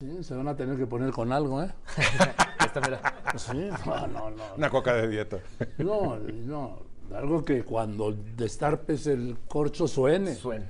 [0.00, 1.72] Sí, se van a tener que poner con algo, ¿eh?
[2.64, 3.00] Esta, mira.
[3.36, 4.44] Sí, no, no, no.
[4.56, 5.38] Una coca de dieta.
[5.78, 6.82] No, no.
[7.12, 10.66] Algo que cuando destapes el corcho suene Suena.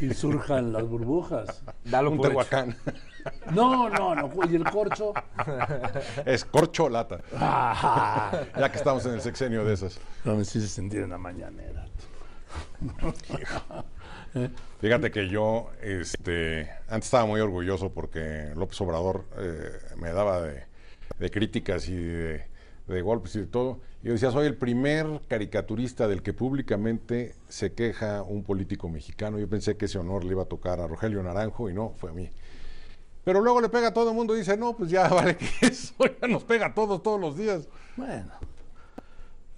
[0.00, 1.60] y surjan las burbujas.
[1.86, 2.34] Dalo Un por hecho.
[2.34, 2.76] tehuacán.
[3.52, 4.30] No, no, no.
[4.48, 5.12] Y el corcho.
[6.24, 7.20] Es corcholata.
[7.36, 9.98] Ah, Ya que estamos en el sexenio de esas.
[10.24, 11.84] no me hiciste sentir en la mañanera.
[14.80, 20.64] Fíjate que yo, este, antes estaba muy orgulloso porque López Obrador eh, me daba de,
[21.18, 22.44] de críticas y de,
[22.86, 23.80] de golpes y de todo.
[24.02, 29.38] Y yo decía, soy el primer caricaturista del que públicamente se queja un político mexicano.
[29.38, 32.10] Yo pensé que ese honor le iba a tocar a Rogelio Naranjo y no, fue
[32.10, 32.30] a mí.
[33.24, 35.48] Pero luego le pega a todo el mundo y dice, no, pues ya vale que
[35.66, 37.68] eso ya nos pega a todos todos los días.
[37.96, 38.30] Bueno,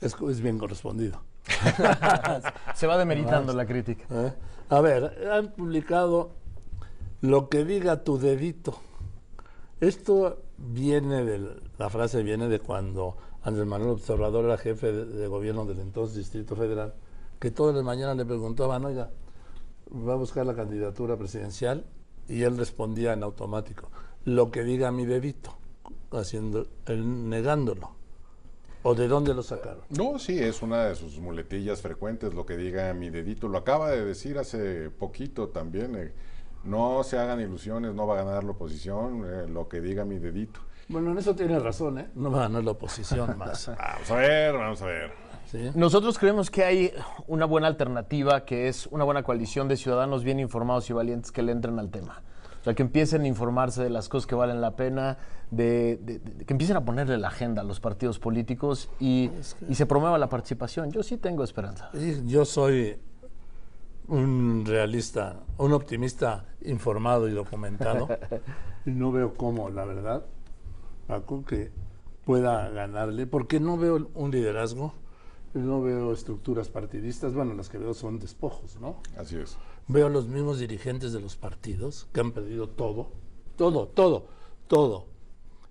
[0.00, 1.22] es, es bien correspondido.
[2.74, 4.04] Se va demeritando la crítica.
[4.10, 4.32] ¿eh?
[4.70, 6.30] A ver, han publicado
[7.22, 8.76] lo que diga tu dedito.
[9.80, 15.64] Esto viene de, la frase viene de cuando Andrés Manuel Observador era jefe de, gobierno
[15.64, 16.94] del entonces Distrito Federal,
[17.40, 19.10] que todas las mañanas le preguntaban, oiga,
[19.92, 21.84] va a buscar la candidatura presidencial
[22.28, 23.88] y él respondía en automático,
[24.24, 25.50] lo que diga mi dedito,
[26.12, 27.99] haciendo, negándolo.
[28.82, 29.82] ¿O de dónde lo sacaron?
[29.90, 33.46] No, sí, es una de sus muletillas frecuentes, lo que diga mi dedito.
[33.48, 35.94] Lo acaba de decir hace poquito también.
[35.96, 36.12] eh,
[36.64, 40.18] no se hagan ilusiones, no va a ganar la oposición, eh, lo que diga mi
[40.18, 40.60] dedito.
[40.88, 42.08] Bueno, en eso tiene razón, ¿eh?
[42.14, 43.68] No va a ganar la oposición más.
[43.68, 45.12] Vamos a ver, vamos a ver.
[45.50, 45.70] ¿sí?
[45.74, 46.92] Nosotros creemos que hay
[47.26, 51.42] una buena alternativa, que es una buena coalición de ciudadanos bien informados y valientes que
[51.42, 52.22] le entren al tema.
[52.60, 55.16] O sea, que empiecen a informarse de las cosas que valen la pena,
[55.50, 59.30] de, de- de- que empiecen a ponerle la agenda a los partidos políticos y,
[59.68, 60.90] y se promueva la participación.
[60.92, 61.88] Yo sí tengo esperanza.
[61.94, 62.98] Y Yo soy
[64.08, 68.08] un realista, un optimista informado y documentado.
[68.84, 70.24] y no veo cómo, la verdad,
[71.06, 71.70] Paco, que
[72.24, 74.92] pueda ganarle, porque no veo un liderazgo,
[75.54, 78.96] no veo estructuras partidistas, bueno, las que veo son despojos, ¿no?
[79.16, 79.56] Así es.
[79.92, 83.10] Veo a los mismos dirigentes de los partidos que han perdido todo,
[83.56, 84.26] todo, todo,
[84.68, 85.06] todo.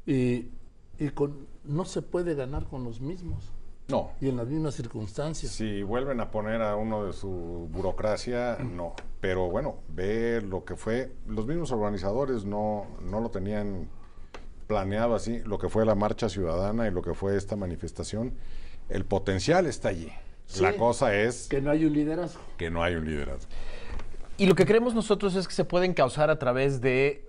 [0.05, 0.49] Y,
[0.97, 3.43] y con, no se puede ganar con los mismos
[3.87, 5.51] No, y en las mismas circunstancias.
[5.51, 8.93] si vuelven a poner a uno de su burocracia, no.
[9.21, 11.11] Pero bueno, ve lo que fue.
[11.27, 13.87] Los mismos organizadores no, no lo tenían
[14.67, 18.33] planeado así, lo que fue la marcha ciudadana y lo que fue esta manifestación.
[18.89, 20.11] El potencial está allí.
[20.45, 20.61] Sí.
[20.63, 22.41] La cosa es Que no hay un liderazgo.
[22.57, 23.49] que no hay un liderazgo.
[24.39, 27.27] Y lo que creemos nosotros es que se pueden causar a través de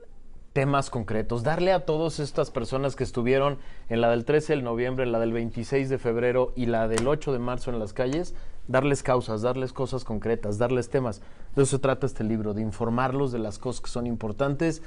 [0.53, 5.04] temas concretos, darle a todas estas personas que estuvieron en la del 13 de noviembre,
[5.04, 8.37] en la del 26 de febrero y la del 8 de marzo en las calles,
[8.69, 11.20] darles causas, darles cosas concretas, darles temas.
[11.56, 14.81] De eso se trata este libro, de informarlos de las cosas que son importantes,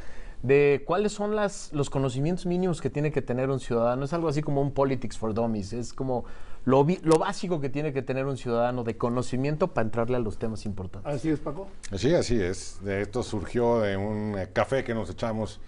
[0.43, 4.05] de cuáles son las, los conocimientos mínimos que tiene que tener un ciudadano.
[4.05, 6.23] Es algo así como un Politics for Dummies, es como
[6.65, 10.19] lo, vi- lo básico que tiene que tener un ciudadano de conocimiento para entrarle a
[10.19, 11.13] los temas importantes.
[11.13, 11.67] Así es, Paco.
[11.95, 12.79] Sí, así es.
[12.83, 15.59] De esto surgió de un eh, café que nos echamos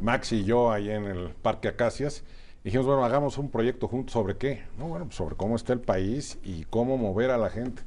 [0.00, 2.22] Max y yo ahí en el Parque Acacias.
[2.64, 4.64] Dijimos, bueno, hagamos un proyecto juntos sobre qué.
[4.78, 7.82] No, bueno, pues sobre cómo está el país y cómo mover a la gente.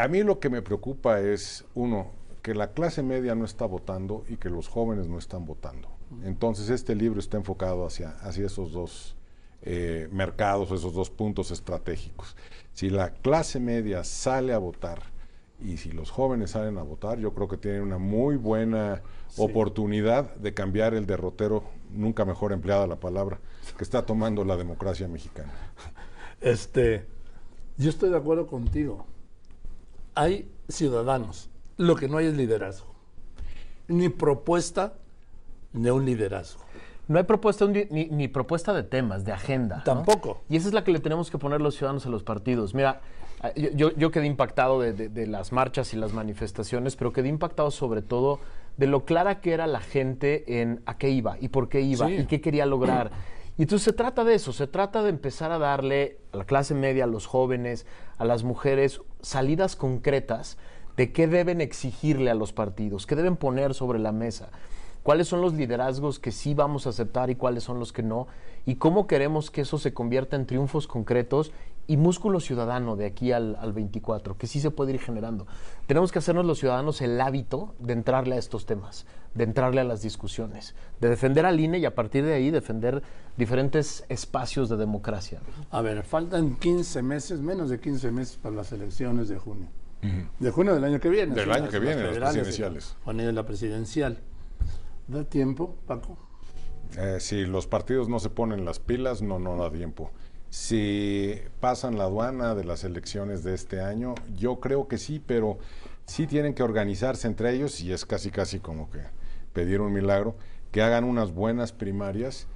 [0.00, 2.08] A mí lo que me preocupa es, uno,
[2.42, 5.88] que la clase media no está votando y que los jóvenes no están votando.
[6.24, 9.14] Entonces este libro está enfocado hacia, hacia esos dos
[9.62, 12.36] eh, mercados, esos dos puntos estratégicos.
[12.72, 15.02] Si la clase media sale a votar
[15.60, 19.02] y si los jóvenes salen a votar, yo creo que tienen una muy buena
[19.36, 23.40] oportunidad de cambiar el derrotero, nunca mejor empleada la palabra,
[23.76, 25.52] que está tomando la democracia mexicana.
[26.40, 27.04] Este,
[27.76, 29.06] yo estoy de acuerdo contigo.
[30.14, 31.50] Hay ciudadanos.
[31.76, 32.94] Lo que no hay es liderazgo.
[33.88, 34.94] Ni propuesta
[35.72, 36.62] de un liderazgo.
[37.08, 39.78] No hay propuesta ni, ni propuesta de temas, de agenda.
[39.78, 39.84] ¿no?
[39.84, 40.42] Tampoco.
[40.48, 42.74] Y esa es la que le tenemos que poner los ciudadanos a los partidos.
[42.74, 43.00] Mira,
[43.40, 47.12] ah, yo, yo- yo quedé impactado de, de- de las marchas y las manifestaciones, pero
[47.12, 48.40] quedé impactado sobre todo
[48.76, 52.06] de lo clara que era la gente en a qué iba y por qué iba
[52.06, 52.14] Sí.
[52.18, 53.10] y qué quería lograr.
[53.56, 56.74] Y entonces se trata de eso, se trata de empezar a darle a la clase
[56.74, 57.86] media, a los jóvenes,
[58.18, 60.58] a las mujeres, salidas concretas
[60.96, 64.50] de qué deben exigirle a los partidos, qué deben poner sobre la mesa
[65.02, 68.26] cuáles son los liderazgos que sí vamos a aceptar y cuáles son los que no,
[68.66, 71.52] y cómo queremos que eso se convierta en triunfos concretos
[71.86, 75.46] y músculo ciudadano de aquí al, al 24, que sí se puede ir generando.
[75.86, 79.84] Tenemos que hacernos los ciudadanos el hábito de entrarle a estos temas, de entrarle a
[79.84, 83.02] las discusiones, de defender al INE y a partir de ahí defender
[83.38, 85.40] diferentes espacios de democracia.
[85.70, 89.68] A ver, faltan 15 meses, menos de 15 meses para las elecciones de junio.
[90.38, 91.34] De junio del año que viene.
[91.34, 92.96] Del año las- que viene, las presidenciales.
[93.04, 94.18] Con la presidencial.
[95.08, 96.18] ¿Da tiempo, Paco?
[96.98, 100.10] Eh, si los partidos no se ponen las pilas, no, no da tiempo.
[100.50, 105.58] Si pasan la aduana de las elecciones de este año, yo creo que sí, pero
[106.04, 109.00] sí tienen que organizarse entre ellos y es casi casi como que
[109.54, 110.36] pedir un milagro,
[110.72, 112.46] que hagan unas buenas primarias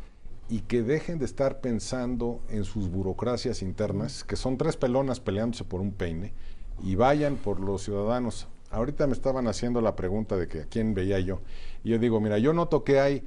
[0.50, 5.64] y que dejen de estar pensando en sus burocracias internas, que son tres pelonas peleándose
[5.64, 6.34] por un peine,
[6.82, 8.48] y vayan por los ciudadanos.
[8.72, 11.40] Ahorita me estaban haciendo la pregunta de que a quién veía yo.
[11.84, 13.22] Y yo digo, mira, yo noto que hay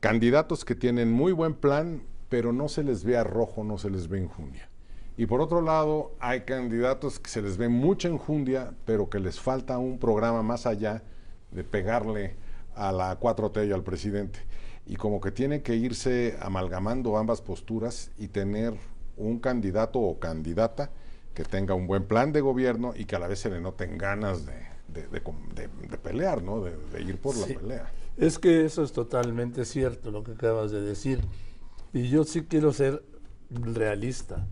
[0.00, 3.88] candidatos que tienen muy buen plan, pero no se les ve a rojo, no se
[3.88, 4.68] les ve enjundia.
[5.16, 9.38] Y por otro lado, hay candidatos que se les ve mucha enjundia, pero que les
[9.38, 11.04] falta un programa más allá
[11.52, 12.34] de pegarle
[12.74, 14.40] a la 4T y al presidente.
[14.86, 18.74] Y como que tiene que irse amalgamando ambas posturas y tener
[19.16, 20.90] un candidato o candidata
[21.34, 23.98] que tenga un buen plan de gobierno y que a la vez se le noten
[23.98, 26.62] ganas de, de, de, de pelear, ¿no?
[26.62, 27.54] de, ir por sí.
[27.54, 27.92] la pelea.
[28.16, 31.20] Es que eso es totalmente cierto lo que acabas de decir.
[31.92, 33.02] Y yo sí quiero ser
[33.50, 34.46] realista.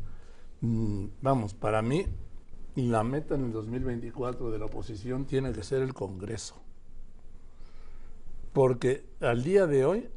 [0.61, 2.07] Mm, Vamos, para mí
[2.75, 6.57] la meta en el 2024 de la oposición tiene que ser el Congreso.
[8.53, 10.09] Porque al día de hoy,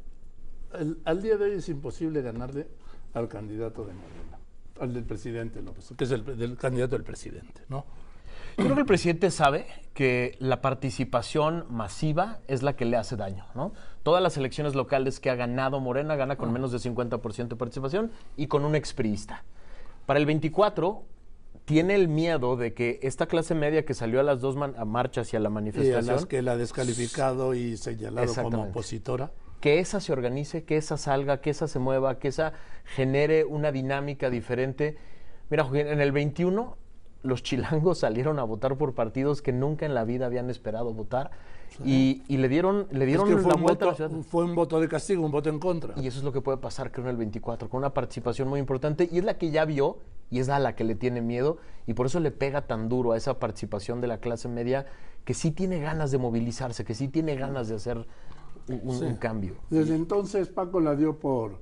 [0.74, 2.68] el, al día de hoy es imposible ganarle
[3.14, 4.38] al candidato de Morena,
[4.80, 7.84] al del presidente López, que es el del candidato del presidente, ¿no?
[8.58, 13.16] Yo creo que el presidente sabe que la participación masiva es la que le hace
[13.16, 13.72] daño, ¿no?
[14.02, 18.12] Todas las elecciones locales que ha ganado Morena gana con menos de 50% de participación
[18.36, 19.44] y con un expriista.
[20.06, 21.04] Para el 24
[21.64, 25.36] tiene el miedo de que esta clase media que salió a las dos marchas y
[25.36, 26.04] a la manifestación...
[26.04, 29.30] Y a las que la ha descalificado y señalado como opositora.
[29.60, 32.52] Que esa se organice, que esa salga, que esa se mueva, que esa
[32.84, 34.98] genere una dinámica diferente.
[35.50, 36.81] Mira, en el 21
[37.22, 41.30] los chilangos salieron a votar por partidos que nunca en la vida habían esperado votar
[41.84, 44.24] y, y, le dieron, le dieron es que fue la vuelta voto, a la ciudad.
[44.24, 45.94] Fue un voto de castigo, un voto en contra.
[45.96, 48.60] Y eso es lo que puede pasar, creo, en el 24, con una participación muy
[48.60, 49.08] importante.
[49.10, 49.96] Y es la que ya vio
[50.30, 51.58] y es a la que le tiene miedo.
[51.86, 54.86] Y por eso le pega tan duro a esa participación de la clase media
[55.24, 58.06] que sí tiene ganas de movilizarse, que sí tiene ganas de hacer
[58.68, 59.04] un, un, Sí.
[59.04, 59.54] un cambio.
[59.70, 61.60] Desde entonces Paco la dio por,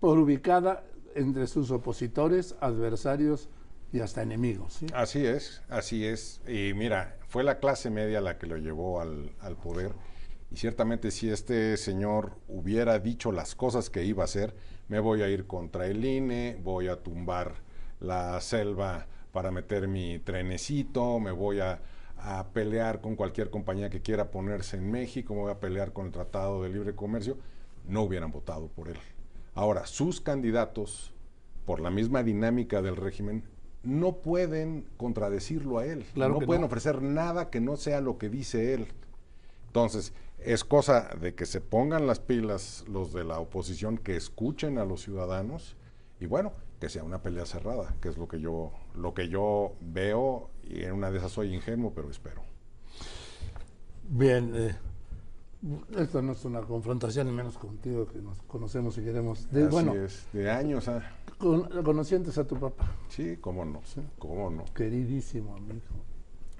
[0.00, 0.84] por ubicada
[1.14, 3.48] entre sus opositores, adversarios
[3.96, 4.74] y hasta enemigos.
[4.74, 4.86] ¿sí?
[4.94, 6.40] Así es, así es.
[6.46, 9.92] Y mira, fue la clase media la que lo llevó al, al poder.
[10.50, 14.54] Y ciertamente si este señor hubiera dicho las cosas que iba a hacer,
[14.88, 17.54] me voy a ir contra el INE, voy a tumbar
[18.00, 21.80] la selva para meter mi trenecito, me voy a,
[22.18, 26.06] a pelear con cualquier compañía que quiera ponerse en México, me voy a pelear con
[26.06, 27.36] el Tratado de Libre Comercio,
[27.86, 28.98] no hubieran votado por él.
[29.54, 31.12] Ahora, sus candidatos,
[31.64, 33.42] por la misma dinámica del régimen,
[33.86, 36.04] no pueden contradecirlo a él.
[36.14, 36.66] Claro no pueden no.
[36.66, 38.88] ofrecer nada que no sea lo que dice él.
[39.68, 44.78] Entonces, es cosa de que se pongan las pilas los de la oposición, que escuchen
[44.78, 45.76] a los ciudadanos
[46.20, 49.74] y bueno, que sea una pelea cerrada, que es lo que yo, lo que yo
[49.80, 52.42] veo y en una de esas soy ingenuo, pero espero.
[54.08, 54.76] Bien, eh,
[55.96, 59.50] esto no es una confrontación, y menos contigo, que nos conocemos y queremos.
[59.50, 61.02] De, Así bueno, es, de años, ah,
[61.38, 63.80] con, conocí antes a tu papá, sí, cómo no,
[64.18, 64.64] cómo no.
[64.74, 65.80] queridísimo amigo.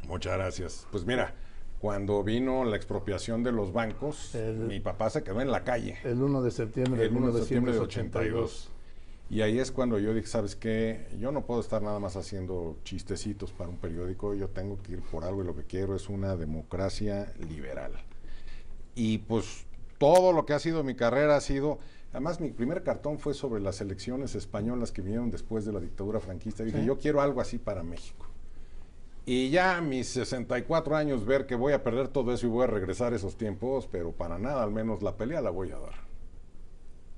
[0.09, 0.87] Muchas gracias.
[0.93, 1.35] Pues mira,
[1.81, 5.99] cuando vino la expropiación de los bancos, El- mi papá se quedó en la calle.
[6.05, 8.43] El 1 de septiembre el 1 de septiembre de 1982.
[8.43, 8.71] 82.
[9.29, 11.09] Y ahí es cuando yo dije, ¿sabes qué?
[11.19, 15.01] Yo no puedo estar nada más haciendo chistecitos para un periódico, yo tengo que ir
[15.03, 17.91] por algo y lo que quiero es una democracia liberal.
[18.97, 19.65] Y pues
[19.99, 21.79] todo lo que ha sido mi carrera ha sido,
[22.13, 26.19] además mi primer cartón fue sobre las elecciones españolas que vinieron después de la dictadura
[26.19, 26.63] franquista.
[26.63, 26.87] Y dije, Sí.
[26.87, 28.27] yo quiero algo así para México.
[29.27, 32.65] Y ya a mis 64 años ver que voy a perder todo eso y voy
[32.65, 35.79] a regresar a esos tiempos, pero para nada, al menos la pelea la voy a
[35.79, 36.06] dar.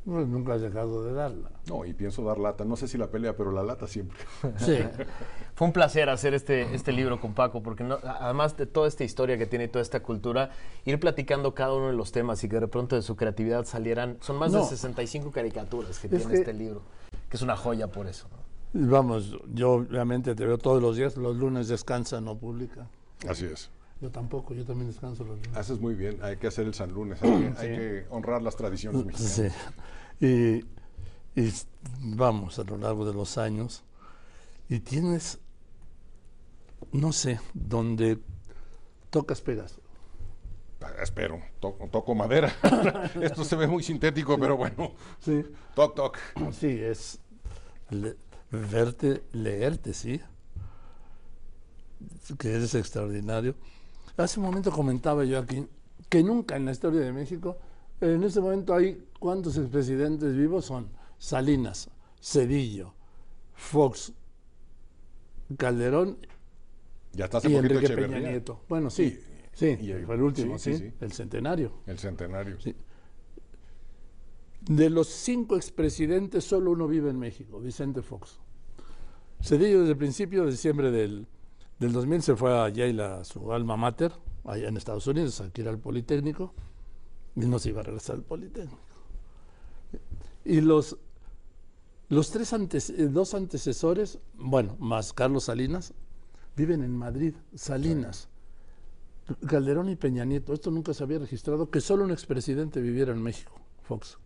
[0.09, 1.51] Pues nunca has dejado de darla.
[1.67, 2.65] No, y pienso dar lata.
[2.65, 4.17] No sé si la pelea, pero la lata siempre.
[4.57, 4.79] Sí.
[5.55, 9.05] Fue un placer hacer este, este libro con Paco, porque no- además de toda esta
[9.05, 10.51] historia que tiene y toda esta cultura,
[10.87, 14.17] ir platicando cada uno de los temas y que de pronto de su creatividad salieran.
[14.21, 14.61] Son más No.
[14.61, 16.83] de 65 caricaturas que Es tiene que- este libro,
[17.29, 18.29] que es una joya por eso.
[18.73, 18.89] ¿no?
[18.91, 22.87] Vamos, yo obviamente te veo todos los días, los lunes descansa, no publica.
[23.29, 23.69] Así es.
[24.01, 25.57] Yo tampoco, yo también descanso los lunes.
[25.57, 26.19] Haces muy bien.
[26.23, 27.21] Hay que hacer el San Lunes.
[27.21, 29.33] Hay, que, hay que honrar las tradiciones mexicanas.
[29.33, 29.49] Sí.
[30.21, 30.65] Y,
[31.41, 31.53] y
[32.01, 33.85] vamos a lo largo de los años
[34.69, 35.39] y tienes,
[36.93, 38.19] no sé, donde
[39.11, 39.79] tocas pegas.
[40.81, 41.41] Ah, Espero.
[41.61, 42.53] To- toco madera.
[43.21, 44.93] Esto se ve muy sintético, pero bueno.
[45.21, 45.45] Sí.
[45.75, 46.19] Toc, toc.
[46.53, 47.19] Sí, es
[47.91, 48.17] le-
[48.51, 50.21] verte, leerte, sí.
[52.39, 53.55] Que eres extraordinario.
[54.17, 55.67] Hace un momento comentaba yo aquí
[56.09, 57.57] que nunca en la historia de México.
[58.01, 60.89] En este momento hay cuántos expresidentes vivos son
[61.19, 61.91] Salinas,
[62.21, 62.95] Cedillo,
[63.55, 64.13] Fox,
[65.57, 66.19] Calderón
[67.13, 68.17] Ya está hace y poquito Enrique Echeverría.
[68.19, 68.61] Peña Nieto.
[68.69, 69.19] Bueno, sí,
[69.53, 70.95] sí, y el- fue el último, sí, sí, sí, sí.
[71.01, 71.73] el centenario.
[71.87, 72.61] El centenario.
[72.61, 72.75] Sí.
[74.61, 78.39] De los cinco expresidentes, solo uno vive en México, Vicente Fox.
[79.41, 81.27] Cedillo desde el principio, de diciembre del,
[81.79, 84.13] del 2000, se fue a Yale, a su alma mater,
[84.45, 86.55] allá en Estados Unidos, aquí era el Politécnico,
[87.37, 88.79] y no se iba a regresar al Politécnico.
[90.45, 90.97] Y los,
[92.09, 95.93] los tres antes, eh, dos antecesores, bueno, más Carlos Salinas,
[96.57, 98.29] viven en Madrid, Salinas.
[99.47, 103.23] Calderón y Peña Nieto, esto nunca se había registrado, que solo un expresidente viviera en
[103.23, 104.17] México, Fox.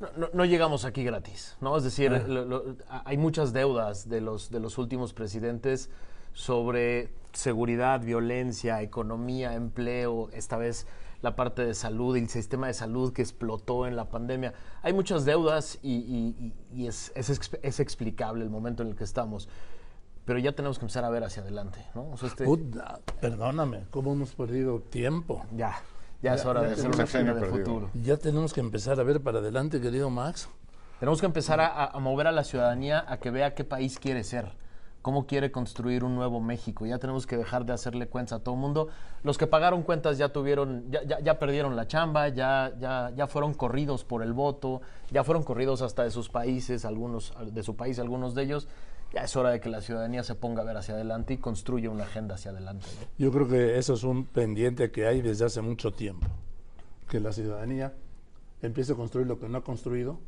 [0.00, 1.74] No, no- no llegamos aquí gratis, ¿no?
[1.78, 5.88] Es decir, lo- lo- a- hay muchas deudas de los, de los últimos presidentes
[6.34, 10.86] sobre seguridad, violencia, economía, empleo, esta vez
[11.24, 14.52] la parte de salud el sistema de salud que explotó en la pandemia.
[14.82, 17.30] Hay muchas deudas y, y- y- y es, es
[17.62, 19.48] es explicable el momento en el que estamos.
[20.26, 22.10] Pero ya tenemos que empezar a ver hacia adelante, ¿no?
[22.12, 22.44] O sea, este-
[23.20, 25.44] perdóname, ¿cómo hemos perdido tiempo?
[25.56, 25.76] ya,
[26.22, 27.74] ya es hora de hacer una sexenio agenda de perdido.
[27.80, 27.90] futuro.
[28.02, 30.48] Ya tenemos que empezar a ver para adelante, querido Max.
[31.00, 34.52] Tenemos que empezar a mover a la ciudadanía a que vea qué país quiere ser,
[35.04, 36.86] cómo quiere construir un nuevo México.
[36.86, 38.88] Ya tenemos que dejar de hacerle cuentas a todo el mundo.
[39.22, 43.26] Los que pagaron cuentas ya tuvieron, ya, ya, ya perdieron la chamba, ya, ya, ya
[43.26, 44.80] fueron corridos por el voto,
[45.10, 48.66] ya fueron corridos hasta de sus países, algunos, de su país, algunos de ellos.
[49.12, 51.90] Ya es hora de que la ciudadanía se ponga a ver hacia adelante y construya
[51.90, 52.86] una agenda hacia adelante.
[52.98, 53.06] ¿no?
[53.18, 56.28] Yo creo que eso es un pendiente que hay desde hace mucho tiempo.
[57.10, 57.92] Que la ciudadanía
[58.62, 60.18] empiece a construir lo que no ha construido,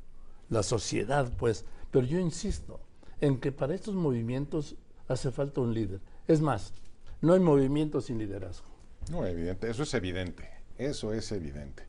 [0.51, 1.65] la sociedad, pues.
[1.91, 2.81] Pero yo insisto
[3.21, 4.77] en que para estos movimientos
[5.09, 6.01] hace falta un líder.
[6.27, 6.73] Es más,
[7.21, 8.67] no hay movimiento sin liderazgo.
[9.11, 11.85] No, evidente, eso es evidente, eso es evidente.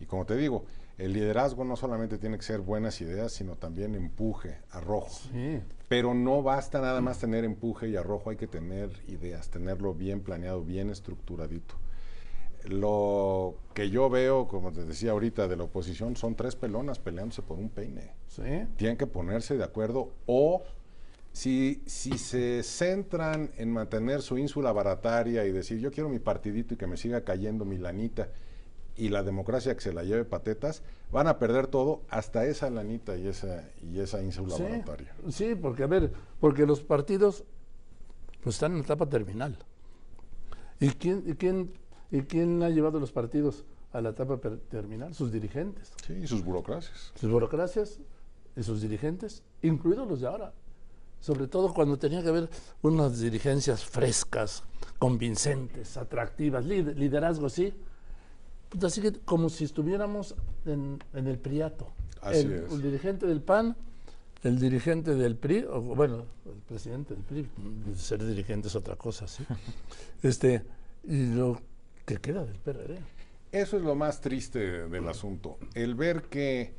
[0.00, 0.64] Y como te digo,
[0.98, 5.08] el liderazgo no solamente tiene que ser buenas ideas, sino también empuje, arrojo.
[5.32, 5.60] Sí.
[5.88, 10.20] Pero no basta nada más tener empuje y arrojo, hay que tener ideas, tenerlo bien
[10.20, 11.74] planeado, bien estructuradito.
[12.66, 17.42] Lo que yo veo, como te decía ahorita, de la oposición son tres pelonas peleándose
[17.42, 18.12] por un peine.
[18.28, 18.42] Sí.
[18.76, 20.62] Tienen que ponerse de acuerdo o
[21.32, 26.74] si, si se centran en mantener su ínsula barataria y decir yo quiero mi partidito
[26.74, 28.28] y que me siga cayendo mi lanita
[28.96, 33.16] y la democracia que se la lleve patetas, van a perder todo hasta esa lanita
[33.16, 35.14] y esa, y esa ínsula Sí, barataria.
[35.28, 37.44] sí, porque a ver, porque los partidos
[38.42, 39.56] pues están en etapa terminal.
[40.80, 41.70] ¿Y quién, y quién,
[42.10, 44.38] y quién ha llevado los partidos a la etapa
[44.70, 45.14] terminal?
[45.14, 47.12] Sus dirigentes, Sí, y sus burocracias.
[47.14, 47.98] sus burocracias
[48.56, 50.52] y sus dirigentes, incluidos los de ahora.
[51.20, 52.48] Sobre todo cuando tenía que haber
[52.82, 54.62] unas dirigencias frescas,
[54.98, 57.74] convincentes, atractivas, liderazgo, sí.
[58.68, 60.34] Pues así que como si estuviéramos
[60.66, 61.88] en, en el Priato.
[62.20, 62.72] Así el, es.
[62.72, 63.76] el dirigente del PAN,
[64.44, 67.48] el dirigente del PRI, o bueno, el presidente del PRI,
[67.96, 69.44] ser dirigente es otra cosa, sí.
[70.22, 70.62] este,
[71.04, 71.60] y lo
[72.08, 72.98] que queda del PRD.
[73.52, 76.72] Eso es lo más triste del asunto, el ver que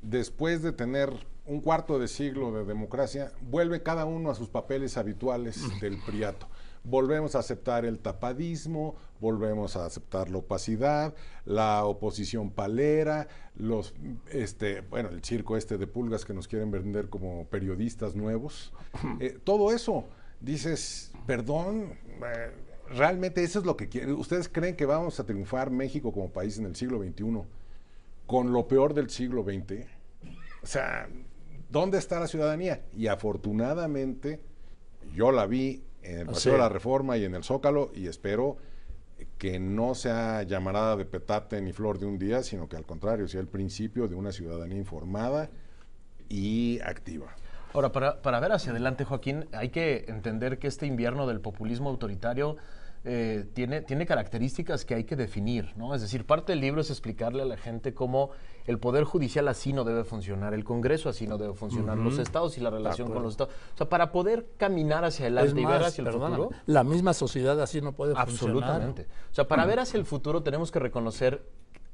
[0.00, 1.12] después de tener
[1.44, 6.48] un cuarto de siglo de democracia, vuelve cada uno a sus papeles habituales del priato.
[6.84, 11.14] Volvemos a aceptar el tapadismo, volvemos a aceptar la opacidad,
[11.44, 13.26] la oposición palera,
[13.56, 13.92] los,
[14.30, 18.72] este, bueno, el circo este de pulgas que nos quieren vender como periodistas nuevos.
[19.20, 20.04] Eh, todo eso,
[20.40, 22.52] dices, perdón, eh,
[22.90, 24.12] realmente eso es lo que quieren.
[24.12, 27.42] ¿Ustedes creen que vamos a triunfar México como país en el siglo XXI
[28.26, 29.86] con lo peor del siglo XX?
[30.62, 31.08] O sea,
[31.70, 32.82] ¿dónde está la ciudadanía?
[32.96, 34.40] Y afortunadamente,
[35.14, 38.56] yo la vi en el Paseo de la Reforma y en el Zócalo y espero
[39.38, 43.28] que no sea llamarada de petate ni flor de un día, sino que al contrario,
[43.28, 45.50] sea el principio de una ciudadanía informada
[46.28, 47.34] y activa.
[47.76, 51.90] Ahora, para, para ver hacia adelante, Joaquín, hay que entender que este invierno del populismo
[51.90, 52.56] autoritario
[53.04, 55.94] eh, tiene, tiene características que hay que definir, ¿no?
[55.94, 58.30] Es decir, parte del libro es explicarle a la gente cómo
[58.66, 62.56] el Poder Judicial así no debe funcionar, el Congreso así no debe funcionar, los estados
[62.56, 63.52] y la relación con los estados.
[63.74, 66.50] O sea, para poder caminar hacia adelante y ver hacia el futuro...
[66.64, 68.56] la misma sociedad así no puede funcionar.
[68.56, 69.06] Absolutamente.
[69.30, 71.44] O sea, para ver hacia el futuro tenemos que reconocer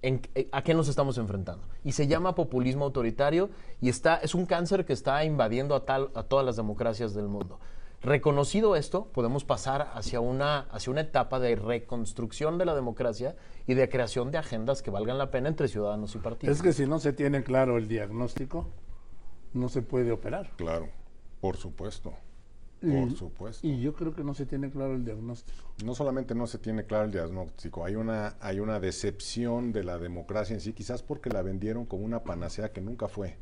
[0.02, 1.64] en- eh, a qué nos estamos enfrentando.
[1.84, 6.10] Y se llama populismo autoritario y está, es un cáncer que está invadiendo a, tal,
[6.14, 7.58] a todas las democracias del mundo.
[8.02, 13.74] Reconocido esto, podemos pasar hacia una, hacia una etapa de reconstrucción de la democracia y
[13.74, 16.56] de creación de agendas que valgan la pena entre ciudadanos y partidos.
[16.56, 18.66] Es que si no se tiene claro el diagnóstico,
[19.52, 20.50] no se puede operar.
[20.56, 20.88] Claro,
[21.40, 22.12] por supuesto.
[22.82, 23.66] Por Y- supuesto.
[23.66, 25.56] Y yo creo que no se tiene claro el diagnóstico.
[25.84, 29.98] No solamente no se tiene claro el diagnóstico, hay una, hay una decepción de la
[29.98, 33.36] democracia en sí, quizás porque la vendieron como una panacea que nunca fue.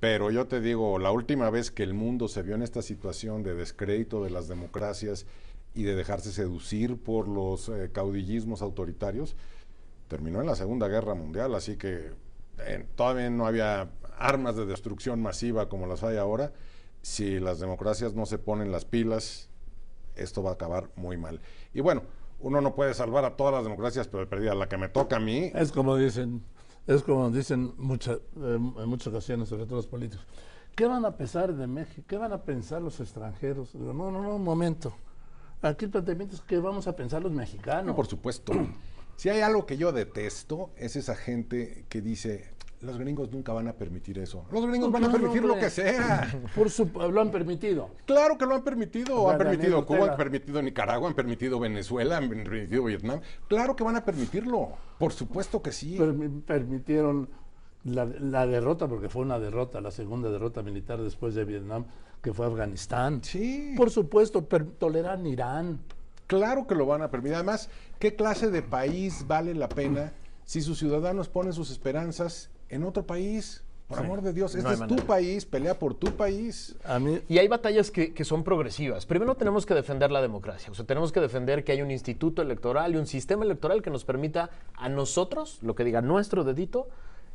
[0.00, 3.42] Pero yo te digo, la última vez que el mundo se vio en esta situación
[3.42, 5.26] de descrédito de las democracias
[5.74, 9.34] y de dejarse seducir por los eh, caudillismos autoritarios,
[10.08, 12.10] terminó en la Segunda Guerra Mundial, así que
[12.58, 16.52] eh, todavía no había armas de destrucción masiva como las hay ahora.
[17.04, 19.50] Si las democracias no se ponen las pilas,
[20.16, 21.38] esto va a acabar muy mal.
[21.74, 22.02] Y bueno,
[22.40, 25.20] uno no puede salvar a todas las democracias, pero perdida la que me toca a
[25.20, 26.42] mí, Es como dicen,
[26.86, 30.26] es como dicen mucha- en muchas ocasiones, sobre todo los políticos.
[30.74, 32.06] ¿Qué van a pensar de México?
[32.08, 33.74] ¿Qué van a pensar los extranjeros?
[33.74, 34.94] Digo, no, no, no, un momento.
[35.60, 37.84] Aquí el planteamiento es que vamos a pensar los mexicanos.
[37.84, 38.52] No, por supuesto.
[39.16, 42.50] Si hay algo que yo detesto, es esa gente que dice,
[42.84, 44.44] los gringos nunca van a permitir eso.
[44.52, 46.30] Los gringos van a permitir lo que sea.
[46.54, 47.90] Por su, lo han permitido.
[48.06, 49.22] Claro que lo han permitido.
[49.22, 50.12] O sea, Han permitido Daniel Cuba, Ortega.
[50.12, 53.20] han permitido Nicaragua, han permitido Venezuela, han permitido Vietnam.
[53.48, 54.70] Claro que van a permitirlo.
[54.98, 55.98] Por supuesto que sí.
[55.98, 57.28] Permi- permitieron
[57.84, 61.86] la, la derrota, porque fue una derrota, la segunda derrota militar después de Vietnam,
[62.22, 63.22] que fue Afganistán.
[63.22, 63.74] Sí.
[63.76, 65.80] Por supuesto, toleran Irán.
[66.26, 67.34] Claro que lo van a permitir.
[67.34, 70.12] Además, ¿qué clase de país vale la pena
[70.44, 73.62] si sus ciudadanos ponen sus esperanzas en otro país?
[73.86, 76.74] Por amor de Dios, este es tu país, pelea por tu país.
[76.84, 79.04] A mí, Y hay batallas que, que son progresivas.
[79.04, 80.70] Primero tenemos que defender la democracia.
[80.70, 83.90] O sea, tenemos que defender que hay un instituto electoral y un sistema electoral que
[83.90, 86.88] nos permita a nosotros, lo que diga nuestro dedito,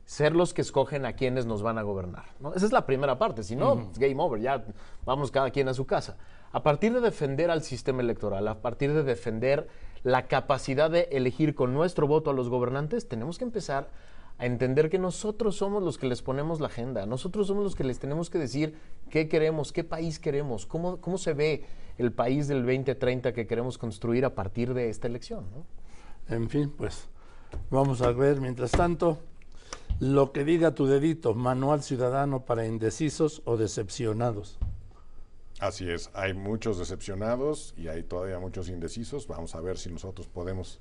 [0.10, 2.26] ser los que escogen a quienes nos van a gobernar.
[2.40, 2.56] ¿no?
[2.56, 3.44] Esa es la primera parte.
[3.44, 4.42] Si no, es game over.
[4.42, 4.66] Ya
[5.06, 6.18] vamos cada quien a su casa.
[6.52, 9.68] A partir de defender al sistema electoral, a partir de defender
[10.02, 13.88] la capacidad de elegir con nuestro voto a los gobernantes, tenemos que empezar a
[14.46, 18.00] entender que nosotros somos los que les ponemos la agenda, nosotros somos los que les
[18.00, 18.76] tenemos que decir
[19.10, 21.66] qué queremos, qué país queremos, cómo, cómo se ve
[21.98, 25.46] el país del 2030 que queremos construir a partir de esta elección.
[25.54, 26.36] ¿no?
[26.36, 27.08] en fin, pues
[27.70, 29.18] vamos a ver, mientras tanto,
[30.00, 34.58] lo que diga tu dedito, manual ciudadano para indecisos o decepcionados.
[35.60, 39.28] Así es, hay muchos decepcionados y hay todavía muchos indecisos.
[39.28, 40.80] Vamos a ver si nosotros podemos,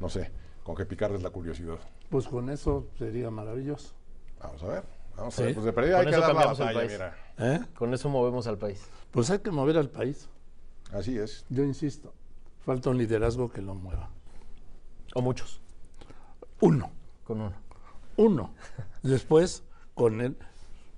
[0.00, 0.32] no sé,
[0.64, 1.78] con qué picarles la curiosidad.
[2.08, 3.94] Pues con eso sería maravilloso.
[4.40, 4.84] Vamos a ver.
[5.16, 5.42] Vamos Sí.
[5.42, 5.54] a ver.
[5.54, 7.16] Pues de perdida Con hay que dar la batalla, mira.
[7.38, 7.60] ¿eh?
[7.74, 8.86] Con eso movemos al país.
[9.10, 10.28] Pues hay que mover al país.
[10.92, 11.44] Así es.
[11.48, 12.12] Yo insisto,
[12.64, 14.10] falta un liderazgo que lo mueva.
[15.14, 15.60] O muchos,
[16.60, 16.90] Uno,
[17.24, 17.54] con uno.
[18.16, 18.54] uno.
[19.02, 20.36] Después, con él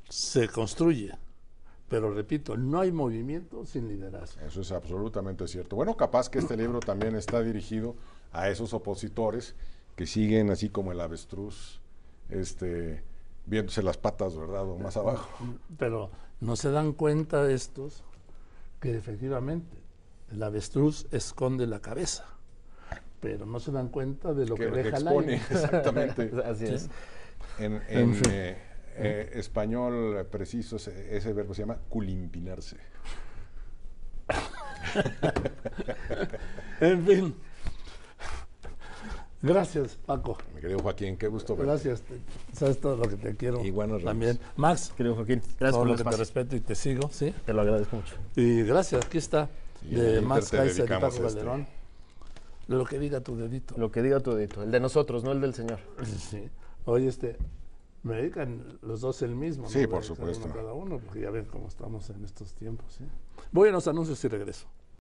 [0.08, 1.12] se construye.
[1.88, 4.40] Pero repito, no hay movimiento sin liderazgo.
[4.46, 5.76] Eso es absolutamente cierto.
[5.76, 7.96] Bueno, capaz que este libro también está dirigido
[8.32, 9.54] a esos opositores
[9.96, 11.80] que siguen así como el avestruz,
[12.30, 13.02] este,
[13.46, 14.62] viéndose las patas, ¿verdad?
[14.68, 15.28] O más abajo.
[15.78, 18.04] Pero no se dan cuenta estos
[18.80, 19.76] que efectivamente
[20.30, 22.24] el avestruz esconde la cabeza.
[23.20, 25.44] Pero no se dan cuenta de lo que, que, deja expone, aire.
[25.50, 26.32] exactamente.
[26.44, 26.88] Así es.
[27.58, 28.32] En, En en, fin.
[28.32, 28.56] eh,
[28.96, 32.76] eh, español preciso, ese, ese verbo se llama culimpinarse.
[36.80, 37.34] En fin.
[39.42, 40.38] Gracias, Paco.
[40.54, 41.70] Mi querido Joaquín, qué gusto verte.
[41.72, 42.02] Gracias.
[42.02, 42.20] te-
[42.56, 43.64] Sabes todo lo que te quiero.
[43.64, 44.38] Y buenas También.
[44.56, 47.34] Max, Querido Joaquín, gracias todo por lo el que te respeto y te sigo, ¿sí?
[47.44, 48.14] Te lo agradezco mucho.
[48.36, 49.48] Y gracias, aquí está.
[49.82, 51.22] Y de Max Kaiser y Paco este.
[51.22, 51.66] Calderón.
[52.68, 53.74] Lo que diga tu dedito.
[53.76, 55.80] Lo que diga tu dedito, el de nosotros, no el del Señor.
[56.30, 56.48] Sí.
[56.84, 57.36] Oye, este,
[58.04, 59.68] me dedican los dos el mismo.
[59.68, 59.88] Sí, ¿no?
[59.88, 60.44] por supuesto.
[60.44, 62.92] uno Cada uno, porque ya ven cómo estamos en estos tiempos.
[62.96, 63.04] ¿sí?
[63.50, 64.66] Voy a los anuncios y regreso.